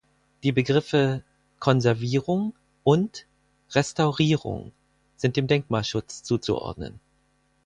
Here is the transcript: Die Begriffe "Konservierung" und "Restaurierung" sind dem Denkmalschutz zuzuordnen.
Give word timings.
Die 0.41 0.51
Begriffe 0.51 1.21
"Konservierung" 1.59 2.55
und 2.83 3.27
"Restaurierung" 3.73 4.71
sind 5.15 5.35
dem 5.37 5.45
Denkmalschutz 5.45 6.23
zuzuordnen. 6.23 6.99